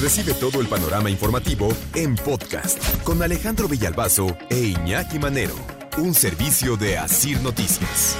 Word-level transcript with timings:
Recibe 0.00 0.34
todo 0.34 0.60
el 0.60 0.68
panorama 0.68 1.08
informativo 1.08 1.70
en 1.94 2.16
podcast 2.16 3.02
con 3.02 3.22
Alejandro 3.22 3.66
Villalbazo 3.66 4.26
e 4.50 4.58
Iñaki 4.58 5.18
Manero, 5.18 5.54
un 5.96 6.12
servicio 6.12 6.76
de 6.76 6.98
Asir 6.98 7.40
Noticias. 7.40 8.14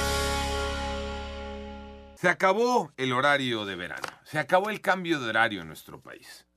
Se 2.15 2.29
acabó 2.29 2.91
el 2.97 3.13
horario 3.13 3.63
de 3.63 3.75
verano, 3.75 4.07
se 4.23 4.39
acabó 4.39 4.71
el 4.71 4.81
cambio 4.81 5.19
de 5.19 5.29
horario 5.29 5.61
en 5.61 5.67
nuestro 5.67 6.01
país. 6.01 6.47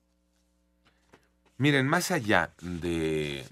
Miren, 1.59 1.87
más 1.87 2.11
allá 2.11 2.55
de 2.63 3.45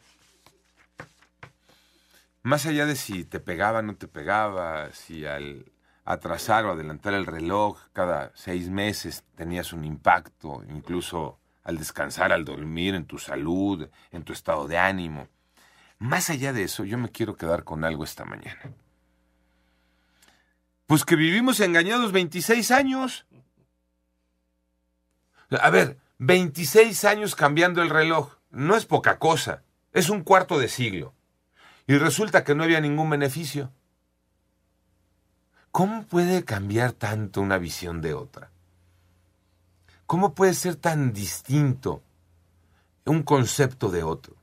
más 2.42 2.64
allá 2.64 2.86
de 2.86 2.96
si 2.96 3.24
te 3.24 3.40
pegaba 3.40 3.80
o 3.80 3.82
no 3.82 3.94
te 3.94 4.08
pegaba, 4.08 4.90
si 4.94 5.26
al 5.26 5.66
atrasar 6.06 6.64
o 6.64 6.72
adelantar 6.72 7.12
el 7.12 7.26
reloj 7.26 7.78
cada 7.92 8.32
seis 8.34 8.70
meses 8.70 9.22
tenías 9.36 9.74
un 9.74 9.84
impacto, 9.84 10.62
incluso 10.70 11.38
al 11.68 11.76
descansar, 11.76 12.32
al 12.32 12.46
dormir, 12.46 12.95
en 12.95 13.04
tu 13.04 13.18
salud, 13.18 13.90
en 14.10 14.22
tu 14.22 14.32
estado 14.32 14.66
de 14.66 14.78
ánimo. 14.78 15.28
Más 15.98 16.30
allá 16.30 16.54
de 16.54 16.62
eso, 16.62 16.82
yo 16.84 16.96
me 16.96 17.10
quiero 17.10 17.36
quedar 17.36 17.62
con 17.62 17.84
algo 17.84 18.04
esta 18.04 18.24
mañana. 18.24 18.72
Pues 20.86 21.04
que 21.04 21.14
vivimos 21.14 21.60
engañados 21.60 22.10
26 22.12 22.70
años. 22.70 23.26
A 25.60 25.68
ver, 25.68 25.98
26 26.16 27.04
años 27.04 27.36
cambiando 27.36 27.82
el 27.82 27.90
reloj. 27.90 28.37
No 28.50 28.74
es 28.74 28.87
poca 28.87 29.18
cosa. 29.18 29.62
Es 29.92 30.09
un 30.09 30.23
cuarto 30.23 30.59
de 30.59 30.68
siglo. 30.68 31.12
Y 31.87 31.98
resulta 31.98 32.45
que 32.45 32.54
no 32.54 32.64
había 32.64 32.80
ningún 32.80 33.10
beneficio. 33.10 33.70
¿Cómo 35.70 36.06
puede 36.06 36.46
cambiar 36.46 36.92
tanto 36.92 37.42
una 37.42 37.59
visión 37.59 38.00
de 38.00 38.14
otra? 38.14 38.52
¿Cómo 40.08 40.34
puede 40.34 40.54
ser 40.54 40.74
tan 40.74 41.12
distinto 41.12 42.02
un 43.04 43.22
concepto 43.22 43.90
de 43.90 44.04
otro? 44.04 44.37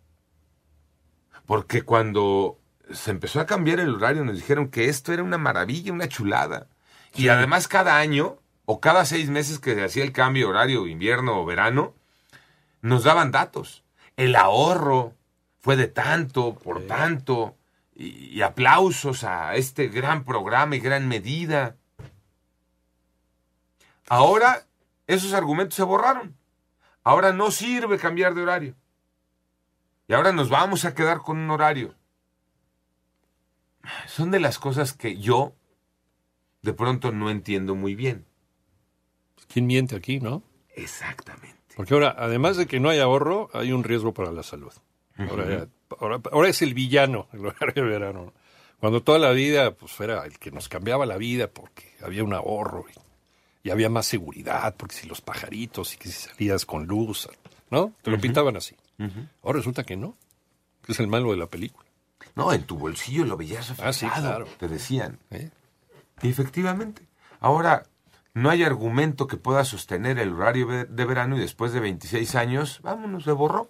Porque 1.47 1.81
cuando 1.81 2.59
se 2.93 3.09
empezó 3.09 3.39
a 3.39 3.47
cambiar 3.47 3.79
el 3.79 3.95
horario 3.95 4.23
nos 4.23 4.35
dijeron 4.35 4.69
que 4.69 4.89
esto 4.89 5.11
era 5.11 5.23
una 5.23 5.39
maravilla, 5.39 5.91
una 5.91 6.07
chulada. 6.07 6.67
Y 7.15 7.29
además 7.29 7.67
cada 7.67 7.97
año 7.97 8.37
o 8.65 8.79
cada 8.79 9.05
seis 9.05 9.31
meses 9.31 9.57
que 9.57 9.73
se 9.73 9.83
hacía 9.83 10.03
el 10.03 10.11
cambio 10.11 10.49
horario, 10.49 10.85
invierno 10.85 11.41
o 11.41 11.45
verano, 11.45 11.95
nos 12.83 13.03
daban 13.03 13.31
datos. 13.31 13.83
El 14.17 14.35
ahorro 14.35 15.13
fue 15.61 15.77
de 15.77 15.87
tanto, 15.87 16.53
por 16.53 16.85
tanto 16.85 17.55
y, 17.95 18.39
aplausos 18.43 19.23
a 19.23 19.55
este 19.55 19.87
gran 19.87 20.25
programa 20.25 20.75
y 20.75 20.79
gran 20.79 21.07
medida. 21.07 21.75
Ahora 24.07 24.67
esos 25.07 25.33
argumentos 25.33 25.75
se 25.75 25.83
borraron. 25.83 26.35
Ahora 27.03 27.33
no 27.33 27.51
sirve 27.51 27.99
cambiar 27.99 28.33
de 28.33 28.41
horario. 28.41 28.75
Y 30.07 30.13
ahora 30.13 30.31
nos 30.31 30.49
vamos 30.49 30.85
a 30.85 30.93
quedar 30.93 31.19
con 31.19 31.37
un 31.37 31.49
horario. 31.51 31.95
Son 34.07 34.31
de 34.31 34.39
las 34.39 34.57
cosas 34.57 34.93
que 34.93 35.17
yo 35.17 35.53
de 36.61 36.73
pronto 36.73 37.11
no 37.11 37.29
entiendo 37.29 37.75
muy 37.75 37.95
bien. 37.95 38.25
¿Quién 39.47 39.67
miente 39.67 39.95
aquí, 39.95 40.19
no? 40.19 40.43
Exactamente. 40.69 41.55
Porque 41.75 41.93
ahora, 41.93 42.15
además 42.17 42.57
de 42.57 42.65
que 42.65 42.79
no 42.79 42.89
hay 42.89 42.99
ahorro, 42.99 43.49
hay 43.53 43.71
un 43.71 43.83
riesgo 43.83 44.13
para 44.13 44.31
la 44.31 44.43
salud. 44.43 44.73
Ahora, 45.17 45.67
ahora, 46.31 46.49
es 46.49 46.61
el 46.61 46.73
villano 46.73 47.27
el 47.33 47.45
horario 47.45 47.83
de 47.83 47.89
verano. 47.89 48.33
Cuando 48.79 49.01
toda 49.01 49.19
la 49.19 49.31
vida 49.31 49.71
pues 49.75 49.97
era 49.99 50.25
el 50.25 50.37
que 50.37 50.51
nos 50.51 50.67
cambiaba 50.67 51.05
la 51.05 51.17
vida 51.17 51.47
porque 51.47 51.95
había 52.03 52.23
un 52.23 52.33
ahorro 52.33 52.85
y, 52.89 52.93
había 53.71 53.89
más 53.89 54.05
seguridad, 54.05 54.75
porque 54.77 54.95
si 54.95 55.07
los 55.07 55.21
pajaritos 55.21 55.93
y 55.93 55.97
que 55.97 56.09
si 56.09 56.29
salías 56.29 56.65
con 56.65 56.85
luz, 56.85 57.27
¿no? 57.69 57.93
Te 58.01 58.11
lo 58.11 58.19
pintaban 58.19 58.55
así. 58.57 58.75
Ahora 59.43 59.57
resulta 59.59 59.83
que 59.83 59.97
no, 59.97 60.15
que 60.83 60.91
es 60.91 60.99
el 60.99 61.07
malo 61.07 61.31
de 61.31 61.37
la 61.37 61.47
película. 61.47 61.85
No, 62.35 62.51
en 62.53 62.63
tu 62.63 62.77
bolsillo 62.77 63.25
lo 63.25 63.37
veías 63.37 63.73
ah, 63.79 63.93
sí, 63.93 64.07
claro. 64.07 64.45
te 64.59 64.67
decían. 64.67 65.19
Y 66.21 66.29
efectivamente, 66.29 67.03
ahora 67.39 67.83
no 68.33 68.49
hay 68.49 68.63
argumento 68.63 69.27
que 69.27 69.37
pueda 69.37 69.63
sostener 69.63 70.19
el 70.19 70.33
horario 70.33 70.67
de 70.67 71.05
verano 71.05 71.37
y 71.37 71.39
después 71.39 71.71
de 71.71 71.79
26 71.79 72.35
años, 72.35 72.81
vámonos, 72.83 73.23
se 73.23 73.31
borró. 73.31 73.69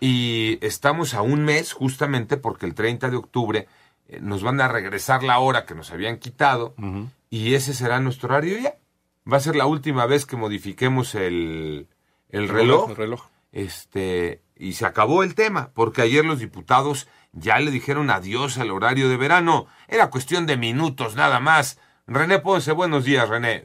Y 0.00 0.58
estamos 0.62 1.14
a 1.14 1.22
un 1.22 1.44
mes 1.44 1.72
justamente 1.72 2.36
porque 2.36 2.66
el 2.66 2.74
30 2.74 3.08
de 3.08 3.16
octubre 3.16 3.58
eh, 3.60 3.66
nos 4.20 4.42
van 4.42 4.60
a 4.60 4.68
regresar 4.68 5.22
la 5.22 5.38
hora 5.38 5.64
que 5.64 5.74
nos 5.74 5.90
habían 5.90 6.18
quitado 6.18 6.74
y 7.30 7.54
ese 7.54 7.74
será 7.74 8.00
nuestro 8.00 8.28
horario 8.28 8.58
ya. 8.58 8.74
Va 9.30 9.36
a 9.36 9.40
ser 9.40 9.56
la 9.56 9.66
última 9.66 10.06
vez 10.06 10.26
que 10.26 10.36
modifiquemos 10.36 11.14
el, 11.14 11.86
el 12.28 12.48
reloj. 12.48 12.90
El 12.90 12.96
reloj. 12.96 13.26
Este, 13.52 14.40
y 14.56 14.72
se 14.72 14.86
acabó 14.86 15.22
el 15.22 15.34
tema, 15.34 15.70
porque 15.74 16.02
ayer 16.02 16.24
los 16.24 16.40
diputados 16.40 17.08
ya 17.32 17.58
le 17.58 17.70
dijeron 17.70 18.10
adiós 18.10 18.58
al 18.58 18.70
horario 18.70 19.08
de 19.08 19.16
verano. 19.16 19.66
Era 19.88 20.10
cuestión 20.10 20.46
de 20.46 20.56
minutos 20.56 21.16
nada 21.16 21.40
más. 21.40 21.80
René 22.06 22.38
Ponce, 22.40 22.72
buenos 22.72 23.04
días, 23.04 23.28
René. 23.28 23.64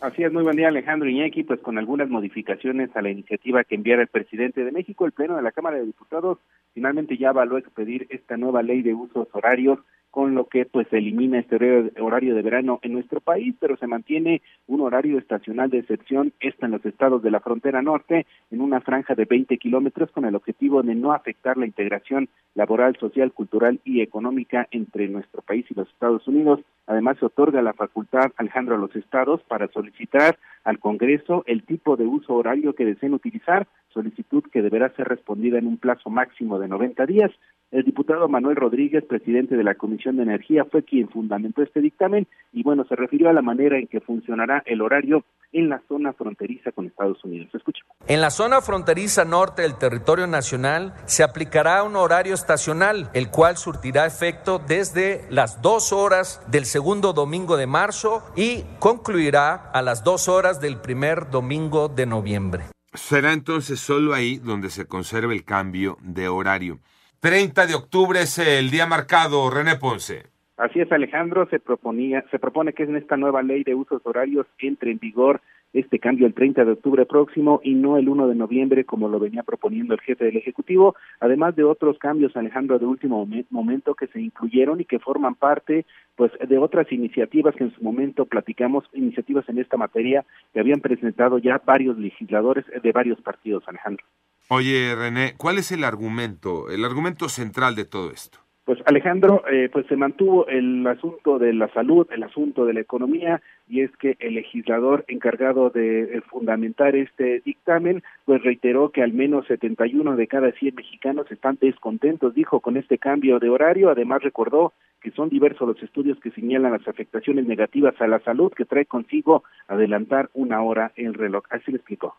Así 0.00 0.24
es, 0.24 0.32
muy 0.32 0.42
buen 0.42 0.56
día 0.56 0.66
Alejandro 0.66 1.08
Iñaki, 1.08 1.44
pues 1.44 1.60
con 1.60 1.78
algunas 1.78 2.08
modificaciones 2.08 2.90
a 2.96 3.02
la 3.02 3.10
iniciativa 3.10 3.62
que 3.62 3.76
enviara 3.76 4.02
el 4.02 4.08
presidente 4.08 4.64
de 4.64 4.72
México, 4.72 5.06
el 5.06 5.12
Pleno 5.12 5.36
de 5.36 5.42
la 5.42 5.52
Cámara 5.52 5.76
de 5.76 5.86
Diputados 5.86 6.38
finalmente 6.74 7.16
ya 7.16 7.30
evaluó 7.30 7.58
expedir 7.58 8.06
esta 8.10 8.36
nueva 8.36 8.62
ley 8.62 8.82
de 8.82 8.94
usos 8.94 9.28
horarios 9.32 9.78
con 10.12 10.34
lo 10.34 10.46
que 10.46 10.66
pues 10.66 10.86
se 10.88 10.98
elimina 10.98 11.38
este 11.38 11.56
horario 11.98 12.34
de 12.34 12.42
verano 12.42 12.78
en 12.82 12.92
nuestro 12.92 13.20
país, 13.22 13.54
pero 13.58 13.78
se 13.78 13.86
mantiene 13.86 14.42
un 14.66 14.82
horario 14.82 15.18
estacional 15.18 15.70
de 15.70 15.78
excepción, 15.78 16.34
esta 16.38 16.66
en 16.66 16.72
los 16.72 16.84
estados 16.84 17.22
de 17.22 17.30
la 17.30 17.40
frontera 17.40 17.80
norte, 17.80 18.26
en 18.50 18.60
una 18.60 18.82
franja 18.82 19.14
de 19.14 19.24
20 19.24 19.56
kilómetros 19.56 20.10
con 20.10 20.26
el 20.26 20.34
objetivo 20.34 20.82
de 20.82 20.94
no 20.94 21.14
afectar 21.14 21.56
la 21.56 21.64
integración 21.64 22.28
laboral, 22.54 22.94
social, 23.00 23.32
cultural 23.32 23.80
y 23.86 24.02
económica 24.02 24.68
entre 24.70 25.08
nuestro 25.08 25.40
país 25.40 25.64
y 25.70 25.74
los 25.74 25.88
Estados 25.88 26.28
Unidos. 26.28 26.60
Además, 26.86 27.16
se 27.18 27.26
otorga 27.26 27.62
la 27.62 27.72
facultad, 27.74 28.32
Alejandro, 28.36 28.74
a 28.74 28.78
los 28.78 28.94
estados 28.96 29.42
para 29.44 29.68
solicitar 29.68 30.38
al 30.64 30.78
Congreso 30.78 31.44
el 31.46 31.64
tipo 31.64 31.96
de 31.96 32.06
uso 32.06 32.34
horario 32.34 32.74
que 32.74 32.84
deseen 32.84 33.14
utilizar, 33.14 33.66
solicitud 33.88 34.44
que 34.52 34.62
deberá 34.62 34.90
ser 34.94 35.08
respondida 35.08 35.58
en 35.58 35.66
un 35.66 35.76
plazo 35.76 36.10
máximo 36.10 36.58
de 36.58 36.68
90 36.68 37.06
días. 37.06 37.30
El 37.70 37.84
diputado 37.84 38.28
Manuel 38.28 38.56
Rodríguez, 38.56 39.04
presidente 39.04 39.56
de 39.56 39.64
la 39.64 39.76
Comisión 39.76 40.16
de 40.16 40.24
Energía, 40.24 40.64
fue 40.64 40.82
quien 40.82 41.08
fundamentó 41.08 41.62
este 41.62 41.80
dictamen 41.80 42.26
y 42.52 42.62
bueno, 42.62 42.84
se 42.84 42.96
refirió 42.96 43.30
a 43.30 43.32
la 43.32 43.42
manera 43.42 43.78
en 43.78 43.86
que 43.86 44.00
funcionará 44.00 44.62
el 44.66 44.82
horario 44.82 45.24
en 45.52 45.68
la 45.68 45.82
zona 45.88 46.12
fronteriza 46.12 46.72
con 46.72 46.86
Estados 46.86 47.22
Unidos. 47.24 47.48
Escucha. 47.54 47.82
En 48.06 48.20
la 48.20 48.30
zona 48.30 48.60
fronteriza 48.60 49.24
norte 49.24 49.62
del 49.62 49.76
territorio 49.76 50.26
nacional 50.26 50.94
se 51.06 51.22
aplicará 51.22 51.82
un 51.82 51.96
horario 51.96 52.34
estacional, 52.34 53.10
el 53.12 53.30
cual 53.30 53.56
surtirá 53.56 54.06
efecto 54.06 54.58
desde 54.58 55.24
las 55.30 55.62
dos 55.62 55.92
horas 55.92 56.40
del 56.50 56.64
segundo 56.64 57.12
domingo 57.12 57.56
de 57.56 57.66
marzo 57.66 58.22
y 58.34 58.64
concluirá 58.78 59.54
a 59.54 59.82
las 59.82 60.02
dos 60.04 60.28
horas 60.28 60.60
del 60.60 60.80
primer 60.80 61.30
domingo 61.30 61.88
de 61.88 62.06
noviembre. 62.06 62.64
Será 62.94 63.32
entonces 63.32 63.80
solo 63.80 64.14
ahí 64.14 64.38
donde 64.38 64.68
se 64.68 64.86
conserve 64.86 65.34
el 65.34 65.44
cambio 65.44 65.96
de 66.02 66.28
horario. 66.28 66.80
30 67.20 67.66
de 67.66 67.74
octubre 67.74 68.20
es 68.20 68.36
el 68.38 68.70
día 68.70 68.86
marcado, 68.86 69.48
René 69.48 69.76
Ponce. 69.76 70.31
Así 70.62 70.78
es, 70.78 70.92
Alejandro, 70.92 71.48
se 71.50 71.58
proponía, 71.58 72.24
se 72.30 72.38
propone 72.38 72.72
que 72.72 72.84
en 72.84 72.94
esta 72.94 73.16
nueva 73.16 73.42
ley 73.42 73.64
de 73.64 73.74
usos 73.74 74.00
horarios 74.04 74.46
entre 74.60 74.92
en 74.92 75.00
vigor 75.00 75.40
este 75.72 75.98
cambio 75.98 76.24
el 76.24 76.34
30 76.34 76.64
de 76.64 76.70
octubre 76.70 77.04
próximo 77.04 77.60
y 77.64 77.74
no 77.74 77.96
el 77.96 78.08
1 78.08 78.28
de 78.28 78.36
noviembre 78.36 78.84
como 78.84 79.08
lo 79.08 79.18
venía 79.18 79.42
proponiendo 79.42 79.92
el 79.92 80.00
jefe 80.00 80.24
del 80.24 80.36
Ejecutivo, 80.36 80.94
además 81.18 81.56
de 81.56 81.64
otros 81.64 81.98
cambios, 81.98 82.36
Alejandro, 82.36 82.78
de 82.78 82.86
último 82.86 83.28
momento 83.50 83.96
que 83.96 84.06
se 84.06 84.20
incluyeron 84.20 84.80
y 84.80 84.84
que 84.84 85.00
forman 85.00 85.34
parte 85.34 85.84
pues 86.14 86.30
de 86.48 86.58
otras 86.58 86.92
iniciativas 86.92 87.56
que 87.56 87.64
en 87.64 87.74
su 87.74 87.82
momento 87.82 88.26
platicamos, 88.26 88.84
iniciativas 88.92 89.48
en 89.48 89.58
esta 89.58 89.76
materia 89.76 90.24
que 90.54 90.60
habían 90.60 90.80
presentado 90.80 91.38
ya 91.38 91.60
varios 91.66 91.98
legisladores 91.98 92.64
de 92.80 92.92
varios 92.92 93.20
partidos, 93.20 93.64
Alejandro. 93.66 94.06
Oye, 94.46 94.94
René, 94.94 95.34
¿cuál 95.36 95.58
es 95.58 95.72
el 95.72 95.82
argumento, 95.82 96.70
el 96.70 96.84
argumento 96.84 97.28
central 97.28 97.74
de 97.74 97.84
todo 97.84 98.12
esto? 98.12 98.41
Pues 98.64 98.78
Alejandro, 98.86 99.42
eh, 99.50 99.68
pues 99.72 99.86
se 99.86 99.96
mantuvo 99.96 100.46
el 100.46 100.86
asunto 100.86 101.40
de 101.40 101.52
la 101.52 101.66
salud, 101.72 102.06
el 102.12 102.22
asunto 102.22 102.64
de 102.64 102.74
la 102.74 102.80
economía, 102.80 103.42
y 103.68 103.80
es 103.80 103.90
que 103.96 104.16
el 104.20 104.34
legislador 104.34 105.04
encargado 105.08 105.70
de 105.70 106.22
fundamentar 106.28 106.94
este 106.94 107.40
dictamen, 107.44 108.04
pues 108.24 108.40
reiteró 108.44 108.90
que 108.90 109.02
al 109.02 109.12
menos 109.12 109.48
71 109.48 110.14
de 110.14 110.28
cada 110.28 110.52
100 110.52 110.76
mexicanos 110.76 111.28
están 111.32 111.58
descontentos, 111.60 112.34
dijo, 112.34 112.60
con 112.60 112.76
este 112.76 112.98
cambio 112.98 113.40
de 113.40 113.48
horario. 113.48 113.90
Además 113.90 114.22
recordó 114.22 114.72
que 115.00 115.10
son 115.10 115.28
diversos 115.28 115.66
los 115.66 115.82
estudios 115.82 116.20
que 116.20 116.30
señalan 116.30 116.70
las 116.70 116.86
afectaciones 116.86 117.46
negativas 117.46 118.00
a 118.00 118.06
la 118.06 118.20
salud 118.20 118.52
que 118.52 118.64
trae 118.64 118.86
consigo 118.86 119.42
adelantar 119.66 120.30
una 120.34 120.62
hora 120.62 120.92
el 120.94 121.14
reloj. 121.14 121.42
Así 121.50 121.72
le 121.72 121.78
explicó. 121.78 122.14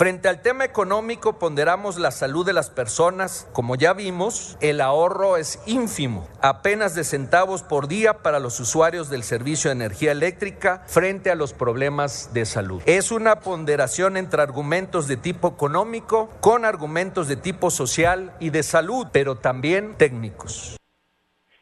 Frente 0.00 0.28
al 0.28 0.40
tema 0.40 0.64
económico 0.64 1.38
ponderamos 1.38 1.98
la 1.98 2.10
salud 2.10 2.46
de 2.46 2.54
las 2.54 2.70
personas. 2.70 3.50
Como 3.52 3.76
ya 3.76 3.92
vimos, 3.92 4.56
el 4.62 4.80
ahorro 4.80 5.36
es 5.36 5.62
ínfimo, 5.66 6.26
apenas 6.40 6.94
de 6.94 7.04
centavos 7.04 7.62
por 7.62 7.86
día 7.86 8.22
para 8.22 8.38
los 8.38 8.60
usuarios 8.60 9.10
del 9.10 9.24
servicio 9.24 9.68
de 9.68 9.76
energía 9.76 10.12
eléctrica 10.12 10.84
frente 10.86 11.30
a 11.30 11.34
los 11.34 11.52
problemas 11.52 12.32
de 12.32 12.46
salud. 12.46 12.80
Es 12.86 13.12
una 13.12 13.40
ponderación 13.40 14.16
entre 14.16 14.40
argumentos 14.40 15.06
de 15.06 15.18
tipo 15.18 15.48
económico 15.48 16.30
con 16.40 16.64
argumentos 16.64 17.28
de 17.28 17.36
tipo 17.36 17.68
social 17.68 18.32
y 18.40 18.48
de 18.48 18.62
salud, 18.62 19.08
pero 19.12 19.34
también 19.34 19.98
técnicos. 19.98 20.78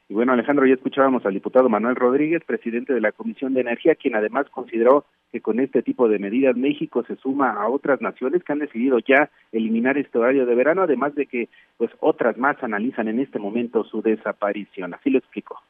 Y 0.09 0.15
bueno, 0.15 0.33
Alejandro, 0.33 0.65
ya 0.65 0.75
escuchábamos 0.75 1.27
al 1.27 1.35
diputado 1.35 1.69
Manuel 1.69 1.97
Rodríguez, 1.97 2.45
presidente 2.45 2.93
de 2.93 3.01
la 3.01 3.11
Comisión 3.11 3.53
de 3.55 3.63
Energía, 3.63 3.97
quien 3.97 4.15
además 4.15 4.47
consideró 4.51 5.07
que 5.31 5.41
con 5.41 5.61
este 5.61 5.83
tipo 5.83 6.09
de 6.09 6.19
medidas 6.19 6.57
México 6.57 7.05
se 7.05 7.17
suma 7.17 7.53
a 7.53 7.69
otras 7.69 8.01
naciones 8.01 8.43
que 8.43 8.53
han 8.53 8.59
decidido 8.59 8.99
ya 8.99 9.31
eliminar 9.53 9.99
este 9.99 10.19
horario 10.19 10.47
de 10.47 10.55
verano, 10.55 10.83
además 10.83 11.15
de 11.15 11.27
que 11.27 11.49
pues 11.77 11.91
otras 12.01 12.37
más 12.39 12.63
analizan 12.63 13.09
en 13.09 13.21
este 13.21 13.39
momento 13.39 13.85
su 13.85 14.03
desaparición. 14.03 14.95
Así 14.95 15.11
lo 15.11 15.19
explico. 15.19 15.61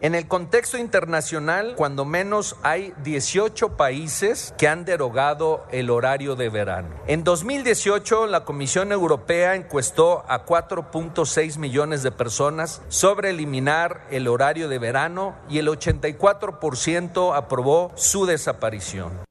En 0.00 0.14
el 0.14 0.28
contexto 0.28 0.78
internacional, 0.78 1.74
cuando 1.74 2.04
menos 2.04 2.54
hay 2.62 2.94
18 3.02 3.76
países 3.76 4.54
que 4.56 4.68
han 4.68 4.84
derogado 4.84 5.66
el 5.72 5.90
horario 5.90 6.36
de 6.36 6.48
verano. 6.50 6.94
En 7.08 7.24
2018, 7.24 8.28
la 8.28 8.44
Comisión 8.44 8.92
Europea 8.92 9.56
encuestó 9.56 10.24
a 10.28 10.46
4.6 10.46 11.58
millones 11.58 12.04
de 12.04 12.12
personas 12.12 12.80
sobre 12.86 13.30
eliminar 13.30 14.06
el 14.12 14.28
horario 14.28 14.68
de 14.68 14.78
verano 14.78 15.34
y 15.50 15.58
el 15.58 15.66
84% 15.66 17.34
aprobó 17.34 17.90
su 17.96 18.24
desaparición. 18.24 19.24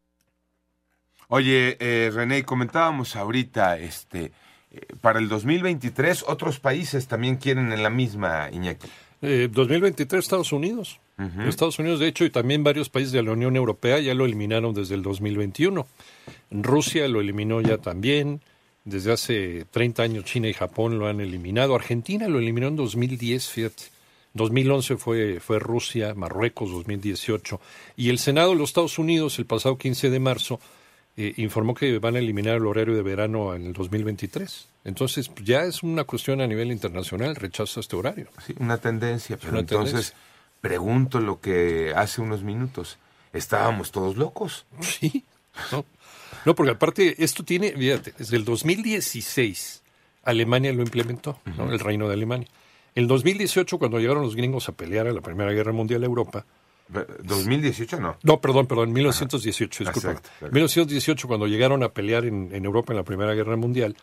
Oye, 1.29 1.77
eh, 1.79 2.11
René, 2.13 2.43
comentábamos 2.43 3.15
ahorita, 3.15 3.77
este, 3.77 4.33
eh, 4.71 4.81
para 4.99 5.19
el 5.19 5.29
2023 5.29 6.25
otros 6.27 6.59
países 6.59 7.07
también 7.07 7.37
quieren 7.37 7.71
en 7.71 7.83
la 7.83 7.89
misma, 7.89 8.49
Iñaki. 8.51 8.89
Eh, 9.21 9.49
2023 9.51 10.23
Estados 10.23 10.51
Unidos. 10.51 10.99
Estados 11.47 11.79
Unidos, 11.79 11.99
de 11.99 12.07
hecho, 12.07 12.25
y 12.25 12.29
también 12.29 12.63
varios 12.63 12.89
países 12.89 13.11
de 13.11 13.23
la 13.23 13.31
Unión 13.31 13.55
Europea 13.55 13.99
ya 13.99 14.13
lo 14.13 14.25
eliminaron 14.25 14.75
desde 14.75 14.93
el 14.93 15.01
2021. 15.01 15.87
Rusia 16.51 17.07
lo 17.07 17.21
eliminó 17.21 17.59
ya 17.59 17.79
también. 17.79 18.41
Desde 18.85 19.11
hace 19.11 19.65
30 19.71 20.03
años 20.03 20.25
China 20.25 20.47
y 20.47 20.53
Japón 20.53 20.99
lo 20.99 21.07
han 21.07 21.19
eliminado. 21.19 21.73
Argentina 21.73 22.27
lo 22.27 22.37
eliminó 22.37 22.67
en 22.67 22.75
2010, 22.75 23.49
fíjate. 23.49 23.83
2011 24.33 24.97
fue, 24.97 25.39
fue 25.39 25.57
Rusia, 25.57 26.13
Marruecos 26.13 26.71
2018. 26.71 27.59
Y 27.97 28.09
el 28.09 28.19
Senado 28.19 28.51
de 28.51 28.57
los 28.57 28.69
Estados 28.69 28.99
Unidos, 28.99 29.39
el 29.39 29.45
pasado 29.47 29.79
15 29.79 30.11
de 30.11 30.19
marzo, 30.19 30.59
eh, 31.17 31.33
informó 31.37 31.73
que 31.73 31.99
van 31.99 32.15
a 32.15 32.19
eliminar 32.19 32.55
el 32.55 32.65
horario 32.65 32.95
de 32.95 33.01
verano 33.01 33.55
en 33.55 33.65
el 33.65 33.73
2023. 33.73 34.67
Entonces, 34.85 35.31
ya 35.43 35.63
es 35.63 35.83
una 35.83 36.03
cuestión 36.03 36.41
a 36.41 36.47
nivel 36.47 36.71
internacional, 36.71 37.35
rechazo 37.35 37.79
a 37.79 37.81
este 37.81 37.95
horario. 37.95 38.27
Sí, 38.45 38.53
una 38.59 38.77
tendencia, 38.77 39.37
pero 39.37 39.51
Una 39.51 39.61
entonces 39.61 40.13
pregunto 40.61 41.19
lo 41.19 41.41
que 41.41 41.93
hace 41.95 42.21
unos 42.21 42.43
minutos. 42.43 42.97
¿Estábamos 43.33 43.91
todos 43.91 44.15
locos? 44.15 44.65
Sí. 44.81 45.23
No, 45.71 45.85
no 46.45 46.55
porque 46.55 46.71
aparte, 46.73 47.23
esto 47.23 47.43
tiene, 47.43 47.71
fíjate, 47.71 48.13
desde 48.17 48.37
el 48.37 48.45
2016 48.45 49.81
Alemania 50.27 50.73
lo 50.73 50.83
implementó, 50.83 51.39
¿no? 51.57 51.71
el 51.71 51.79
Reino 51.79 52.07
de 52.07 52.13
Alemania. 52.13 52.47
En 52.95 53.07
2018, 53.07 53.79
cuando 53.79 53.99
llegaron 53.99 54.23
los 54.23 54.35
gringos 54.35 54.67
a 54.67 54.73
pelear 54.73 55.07
a 55.07 55.13
la 55.13 55.21
Primera 55.21 55.51
Guerra 55.53 55.71
Mundial 55.71 56.03
a 56.03 56.05
Europa, 56.05 56.45
¿2018 56.91 57.99
no? 57.99 58.17
No, 58.23 58.39
perdón, 58.39 58.67
perdón, 58.67 58.93
1918, 58.93 59.83
disculpa. 59.83 60.09
Exacto, 60.09 60.29
exacto. 60.29 60.53
1918, 60.53 61.27
cuando 61.27 61.47
llegaron 61.47 61.83
a 61.83 61.89
pelear 61.89 62.25
en, 62.25 62.49
en 62.53 62.65
Europa 62.65 62.93
en 62.93 62.97
la 62.97 63.03
Primera 63.03 63.33
Guerra 63.33 63.55
Mundial, 63.55 63.95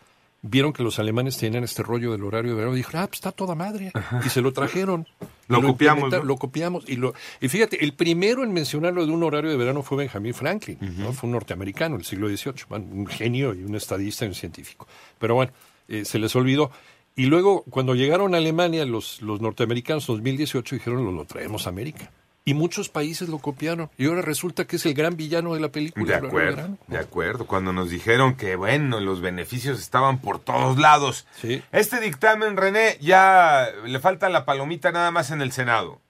vieron 0.47 0.73
que 0.73 0.83
los 0.83 0.99
alemanes 0.99 1.37
tenían 1.37 1.63
este 1.63 1.81
rollo 1.83 2.11
del 2.11 2.23
horario 2.23 2.51
de 2.51 2.57
verano 2.57 2.73
y 2.75 2.77
dijeron, 2.77 3.01
ah, 3.03 3.07
pues 3.07 3.17
está 3.17 3.31
toda 3.31 3.55
madre. 3.55 3.91
Y 4.23 4.29
se 4.29 4.41
lo 4.41 4.53
trajeron. 4.53 5.07
Lo 5.47 5.61
copiamos. 5.61 6.11
Lo 6.23 6.37
copiamos. 6.37 6.89
Y, 6.89 6.95
lo, 6.95 7.13
y 7.39 7.49
fíjate, 7.49 7.83
el 7.83 7.93
primero 7.93 8.43
en 8.43 8.51
mencionarlo 8.51 9.05
de 9.05 9.11
un 9.11 9.21
horario 9.21 9.51
de 9.51 9.57
verano 9.57 9.83
fue 9.83 9.97
Benjamin 9.97 10.33
Franklin. 10.33 10.79
¿no? 10.97 11.13
Fue 11.13 11.27
un 11.27 11.33
norteamericano 11.33 11.97
del 11.97 12.05
siglo 12.05 12.27
XVIII, 12.27 12.63
bueno, 12.67 12.87
un 12.91 13.05
genio 13.05 13.53
y 13.53 13.63
un 13.63 13.75
estadista 13.75 14.25
y 14.25 14.29
un 14.29 14.33
científico. 14.33 14.87
Pero 15.19 15.35
bueno, 15.35 15.51
eh, 15.87 16.03
se 16.03 16.17
les 16.17 16.35
olvidó. 16.35 16.71
Y 17.15 17.27
luego, 17.27 17.63
cuando 17.69 17.93
llegaron 17.93 18.33
a 18.33 18.39
Alemania, 18.39 18.85
los, 18.85 19.21
los 19.21 19.39
norteamericanos 19.39 20.09
en 20.09 20.15
2018 20.15 20.75
dijeron, 20.77 21.05
lo, 21.05 21.11
lo 21.11 21.25
traemos 21.25 21.67
a 21.67 21.69
América. 21.69 22.11
Y 22.47 22.53
muchos 22.53 22.89
países 22.89 23.27
lo 23.27 23.39
copiaron. 23.39 23.89
Y 23.97 24.05
ahora 24.05 24.21
resulta 24.21 24.65
que 24.65 24.75
es 24.75 24.85
el 24.85 24.93
gran 24.93 25.17
villano 25.17 25.55
de 25.55 25.59
la 25.59 25.69
película. 25.69 26.19
De 26.21 26.27
acuerdo, 26.27 26.77
de 26.87 26.97
acuerdo. 26.99 27.47
Cuando 27.47 27.73
nos 27.73 27.89
dijeron 27.89 28.37
que, 28.37 28.55
bueno, 28.55 28.99
los 28.99 29.19
beneficios 29.19 29.79
estaban 29.79 30.21
por 30.21 30.37
todos 30.37 30.77
lados. 30.77 31.27
Sí. 31.31 31.63
Este 31.71 31.99
dictamen, 31.99 32.55
René, 32.55 32.97
ya 33.01 33.65
le 33.87 33.97
falta 33.97 34.29
la 34.29 34.45
palomita 34.45 34.91
nada 34.91 35.09
más 35.09 35.31
en 35.31 35.41
el 35.41 35.51
Senado. 35.51 36.01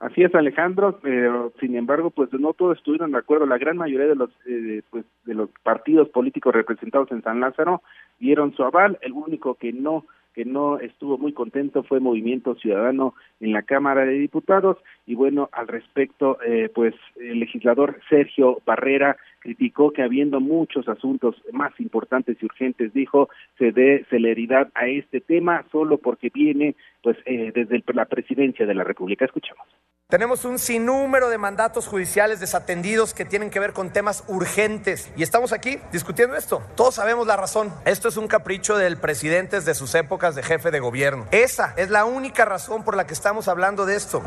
Así 0.00 0.22
es, 0.24 0.34
Alejandro, 0.34 0.98
pero 1.00 1.52
sin 1.60 1.76
embargo, 1.76 2.10
pues 2.10 2.30
no 2.32 2.52
todos 2.52 2.76
estuvieron 2.76 3.12
de 3.12 3.18
acuerdo. 3.18 3.46
La 3.46 3.56
gran 3.56 3.76
mayoría 3.76 4.08
de 4.08 4.16
los 4.16 4.30
eh, 4.46 4.82
pues 4.90 5.04
de 5.24 5.34
los 5.34 5.48
partidos 5.62 6.08
políticos 6.08 6.54
representados 6.54 7.10
en 7.12 7.22
San 7.22 7.38
Lázaro 7.40 7.82
dieron 8.18 8.52
su 8.56 8.64
aval. 8.64 8.98
El 9.00 9.12
único 9.12 9.54
que 9.54 9.72
no 9.72 10.04
que 10.36 10.44
no 10.44 10.78
estuvo 10.78 11.16
muy 11.16 11.32
contento 11.32 11.82
fue 11.82 11.98
Movimiento 11.98 12.54
Ciudadano 12.56 13.14
en 13.40 13.52
la 13.52 13.62
Cámara 13.62 14.04
de 14.04 14.18
Diputados 14.18 14.76
y 15.06 15.14
bueno, 15.14 15.48
al 15.50 15.66
respecto, 15.66 16.38
eh, 16.42 16.70
pues 16.74 16.94
el 17.18 17.40
legislador 17.40 17.98
Sergio 18.10 18.60
Barrera 18.66 19.16
criticó 19.38 19.92
que 19.92 20.02
habiendo 20.02 20.40
muchos 20.40 20.88
asuntos 20.90 21.36
más 21.52 21.72
importantes 21.80 22.36
y 22.38 22.44
urgentes, 22.44 22.92
dijo, 22.92 23.30
se 23.56 23.72
dé 23.72 24.04
celeridad 24.10 24.68
a 24.74 24.88
este 24.88 25.22
tema 25.22 25.64
solo 25.72 25.96
porque 25.96 26.28
viene 26.28 26.76
pues 27.02 27.16
eh, 27.24 27.52
desde 27.54 27.82
la 27.94 28.04
presidencia 28.04 28.66
de 28.66 28.74
la 28.74 28.84
República. 28.84 29.24
Escuchamos. 29.24 29.66
Tenemos 30.08 30.44
un 30.44 30.60
sinnúmero 30.60 31.30
de 31.30 31.36
mandatos 31.36 31.88
judiciales 31.88 32.38
desatendidos 32.38 33.12
que 33.12 33.24
tienen 33.24 33.50
que 33.50 33.58
ver 33.58 33.72
con 33.72 33.90
temas 33.90 34.22
urgentes 34.28 35.10
y 35.16 35.24
estamos 35.24 35.52
aquí 35.52 35.80
discutiendo 35.90 36.36
esto. 36.36 36.62
Todos 36.76 36.94
sabemos 36.94 37.26
la 37.26 37.36
razón. 37.36 37.74
Esto 37.84 38.06
es 38.06 38.16
un 38.16 38.28
capricho 38.28 38.76
del 38.76 38.98
presidente 38.98 39.56
desde 39.56 39.74
sus 39.74 39.96
épocas 39.96 40.36
de 40.36 40.44
jefe 40.44 40.70
de 40.70 40.78
gobierno. 40.78 41.26
Esa 41.32 41.74
es 41.76 41.90
la 41.90 42.04
única 42.04 42.44
razón 42.44 42.84
por 42.84 42.96
la 42.96 43.08
que 43.08 43.14
estamos 43.14 43.48
hablando 43.48 43.84
de 43.84 43.96
esto. 43.96 44.22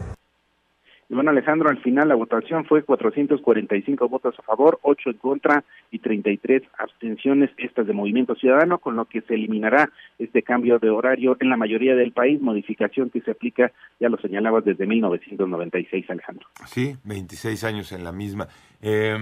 Y 1.09 1.15
bueno, 1.15 1.31
Alejandro, 1.31 1.69
al 1.69 1.81
final 1.81 2.07
la 2.07 2.13
votación 2.13 2.65
fue 2.65 2.83
445 2.83 4.07
votos 4.07 4.35
a 4.37 4.43
favor, 4.43 4.77
8 4.83 5.09
en 5.09 5.17
contra 5.17 5.63
y 5.89 5.97
33 5.97 6.61
abstenciones, 6.77 7.49
estas 7.57 7.87
de 7.87 7.93
Movimiento 7.93 8.35
Ciudadano, 8.35 8.77
con 8.77 8.95
lo 8.95 9.05
que 9.05 9.21
se 9.21 9.33
eliminará 9.33 9.89
este 10.19 10.43
cambio 10.43 10.77
de 10.77 10.91
horario 10.91 11.35
en 11.39 11.49
la 11.49 11.57
mayoría 11.57 11.95
del 11.95 12.11
país, 12.11 12.39
modificación 12.39 13.09
que 13.09 13.21
se 13.21 13.31
aplica, 13.31 13.71
ya 13.99 14.07
lo 14.07 14.17
señalabas, 14.17 14.63
desde 14.65 14.85
1996, 14.85 16.05
Alejandro. 16.11 16.47
Sí, 16.67 16.95
26 17.03 17.63
años 17.63 17.91
en 17.91 18.03
la 18.03 18.11
misma. 18.11 18.47
Eh, 18.79 19.17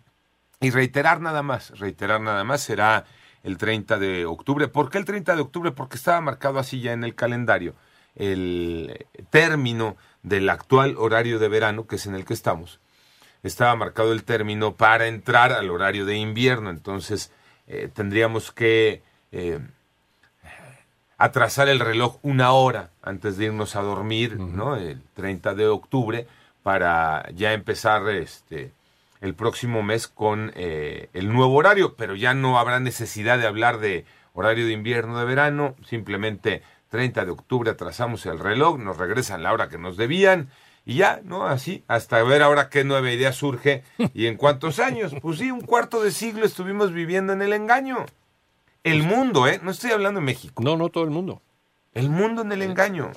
y 0.60 0.70
reiterar 0.70 1.22
nada 1.22 1.42
más, 1.42 1.78
reiterar 1.80 2.20
nada 2.20 2.44
más 2.44 2.60
será 2.60 3.04
el 3.42 3.56
30 3.56 3.98
de 3.98 4.26
octubre. 4.26 4.68
¿Por 4.68 4.90
qué 4.90 4.98
el 4.98 5.06
30 5.06 5.36
de 5.36 5.40
octubre? 5.40 5.72
Porque 5.72 5.96
estaba 5.96 6.20
marcado 6.20 6.58
así 6.58 6.82
ya 6.82 6.92
en 6.92 7.02
el 7.02 7.14
calendario 7.14 7.74
el 8.16 9.06
término 9.30 9.96
del 10.24 10.48
actual 10.48 10.96
horario 10.98 11.38
de 11.38 11.48
verano, 11.48 11.86
que 11.86 11.96
es 11.96 12.06
en 12.06 12.16
el 12.16 12.24
que 12.24 12.34
estamos. 12.34 12.80
Estaba 13.44 13.76
marcado 13.76 14.12
el 14.12 14.24
término 14.24 14.74
para 14.74 15.06
entrar 15.06 15.52
al 15.52 15.70
horario 15.70 16.06
de 16.06 16.16
invierno, 16.16 16.70
entonces 16.70 17.30
eh, 17.68 17.88
tendríamos 17.92 18.50
que 18.50 19.02
eh, 19.30 19.60
atrasar 21.18 21.68
el 21.68 21.78
reloj 21.78 22.18
una 22.22 22.52
hora 22.52 22.90
antes 23.02 23.36
de 23.36 23.46
irnos 23.46 23.76
a 23.76 23.82
dormir, 23.82 24.40
¿no? 24.40 24.76
El 24.76 25.02
30 25.14 25.54
de 25.54 25.68
octubre 25.68 26.26
para 26.62 27.30
ya 27.32 27.52
empezar 27.52 28.08
este 28.08 28.72
el 29.20 29.34
próximo 29.34 29.82
mes 29.82 30.06
con 30.06 30.52
eh, 30.54 31.08
el 31.14 31.32
nuevo 31.32 31.54
horario, 31.54 31.94
pero 31.94 32.14
ya 32.14 32.34
no 32.34 32.58
habrá 32.58 32.78
necesidad 32.80 33.38
de 33.38 33.46
hablar 33.46 33.78
de 33.78 34.04
horario 34.34 34.66
de 34.66 34.72
invierno 34.72 35.18
de 35.18 35.24
verano, 35.24 35.76
simplemente 35.86 36.62
30 36.94 37.24
de 37.24 37.32
octubre 37.32 37.72
atrasamos 37.72 38.24
el 38.26 38.38
reloj, 38.38 38.78
nos 38.78 38.96
regresan 38.98 39.42
la 39.42 39.52
hora 39.52 39.68
que 39.68 39.78
nos 39.78 39.96
debían 39.96 40.48
y 40.86 40.94
ya, 40.98 41.20
¿no? 41.24 41.44
Así, 41.44 41.82
hasta 41.88 42.22
ver 42.22 42.40
ahora 42.40 42.68
qué 42.68 42.84
nueva 42.84 43.10
idea 43.10 43.32
surge 43.32 43.82
y 44.14 44.26
en 44.26 44.36
cuántos 44.36 44.78
años. 44.78 45.12
Pues 45.20 45.40
sí, 45.40 45.50
un 45.50 45.62
cuarto 45.62 46.00
de 46.04 46.12
siglo 46.12 46.46
estuvimos 46.46 46.92
viviendo 46.92 47.32
en 47.32 47.42
el 47.42 47.52
engaño. 47.52 48.06
El 48.84 49.02
mundo, 49.02 49.48
¿eh? 49.48 49.58
No 49.60 49.72
estoy 49.72 49.90
hablando 49.90 50.20
de 50.20 50.26
México. 50.26 50.62
No, 50.62 50.76
no 50.76 50.88
todo 50.88 51.02
el 51.02 51.10
mundo. 51.10 51.42
El 51.94 52.10
mundo 52.10 52.42
en 52.42 52.52
el 52.52 52.62
engaño. 52.62 53.10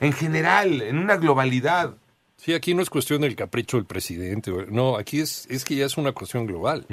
En 0.00 0.12
general, 0.12 0.82
en 0.82 0.98
una 0.98 1.18
globalidad. 1.18 1.94
Sí, 2.36 2.52
aquí 2.52 2.74
no 2.74 2.82
es 2.82 2.90
cuestión 2.90 3.20
del 3.20 3.36
capricho 3.36 3.76
del 3.76 3.86
presidente. 3.86 4.50
No, 4.70 4.96
aquí 4.96 5.20
es, 5.20 5.46
es 5.48 5.64
que 5.64 5.76
ya 5.76 5.86
es 5.86 5.96
una 5.96 6.10
cuestión 6.10 6.46
global. 6.46 6.84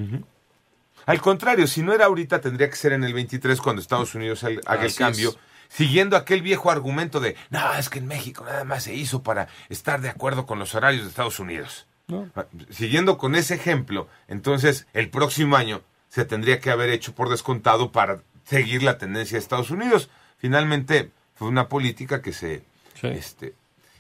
Al 1.08 1.20
contrario, 1.20 1.66
si 1.66 1.82
no 1.82 1.94
era 1.94 2.06
ahorita, 2.06 2.40
tendría 2.42 2.70
que 2.70 2.76
ser 2.76 2.94
en 2.94 3.04
el 3.04 3.14
23 3.16 3.60
cuando 3.60 3.82
Estados 3.82 4.14
Unidos 4.14 4.44
ha- 4.44 4.50
haga 4.68 4.86
el 4.86 4.94
cambio, 4.94 5.30
es. 5.30 5.38
Siguiendo 5.70 6.18
aquel 6.18 6.42
viejo 6.42 6.70
argumento 6.72 7.20
de, 7.22 7.36
no, 7.50 7.74
es 7.76 7.90
que 7.90 8.00
en 8.00 8.08
México 8.08 8.44
nada 8.44 8.64
más 8.66 8.84
se 8.84 8.94
hizo 8.96 9.24
para 9.24 9.48
estar 9.70 10.02
de 10.02 10.10
acuerdo 10.10 10.46
con 10.46 10.60
los 10.60 10.76
horarios 10.76 11.04
de 11.04 11.10
Estados 11.10 11.40
Unidos. 11.40 11.88
No. 12.08 12.28
Ah, 12.36 12.46
Siguiendo 12.72 13.18
con 13.18 13.36
ese 13.36 13.56
ejemplo, 13.56 14.08
entonces 14.28 14.88
el 14.94 15.10
próximo 15.10 15.56
año 15.56 15.82
se 16.10 16.26
tendría 16.26 16.60
que 16.60 16.72
haber 16.72 16.90
hecho 16.90 17.14
por 17.14 17.30
descontado 17.30 17.92
para 17.92 18.22
seguir 18.46 18.82
la 18.84 18.98
tendencia 18.98 19.36
de 19.38 19.40
Estados 19.44 19.70
Unidos. 19.70 20.10
Finalmente 20.40 21.12
fue 21.36 21.48
una 21.48 21.70
política 21.70 22.22
que 22.22 22.34
se 22.34 22.64
Sí. 23.00 23.08
este 23.08 23.54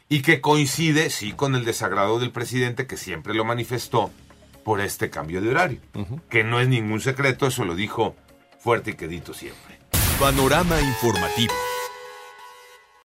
y 0.10 0.24
que 0.24 0.42
coincide 0.42 1.10
sí 1.12 1.34
con 1.34 1.56
el 1.56 1.64
desagrado 1.66 2.20
del 2.20 2.32
presidente 2.32 2.88
que 2.88 2.98
siempre 2.98 3.34
lo 3.36 3.46
manifestó 3.46 4.12
por 4.66 4.82
este 4.82 5.10
cambio 5.12 5.40
de 5.40 5.50
horario, 5.52 5.80
que 6.30 6.44
no 6.44 6.60
es 6.60 6.68
ningún 6.68 7.00
secreto, 7.00 7.48
eso 7.48 7.64
lo 7.64 7.76
dijo 7.76 8.16
fuerte 8.60 8.92
y 8.92 8.94
quedito 8.96 9.34
siempre. 9.34 9.78
Panorama 10.20 10.82
informativo. 10.82 11.54